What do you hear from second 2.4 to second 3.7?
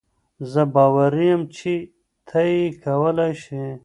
یې کولای شې.